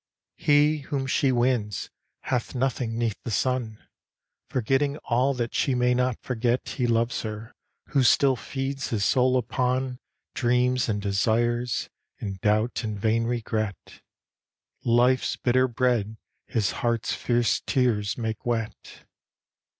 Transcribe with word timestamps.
He, 0.37 0.79
whom 0.79 1.05
she 1.05 1.31
wins, 1.31 1.91
hath 2.21 2.55
nothing 2.55 2.97
'neath 2.97 3.19
the 3.23 3.29
sun; 3.29 3.77
Forgetting 4.49 4.97
all 5.03 5.35
that 5.35 5.53
she 5.53 5.75
may 5.75 5.93
not 5.93 6.19
forget 6.23 6.67
He 6.69 6.87
loves 6.87 7.21
her, 7.21 7.53
who 7.89 8.01
still 8.01 8.35
feeds 8.35 8.87
his 8.89 9.05
soul 9.05 9.37
upon 9.37 9.99
Dreams 10.33 10.89
and 10.89 10.99
desires, 11.03 11.87
and 12.19 12.41
doubt 12.41 12.83
and 12.83 12.99
vain 12.99 13.25
regret, 13.25 14.01
Life's 14.83 15.35
bitter 15.35 15.67
bread 15.67 16.17
his 16.47 16.71
heart's 16.81 17.13
fierce 17.13 17.61
tears 17.67 18.17
make 18.17 18.43
wet. 18.43 19.03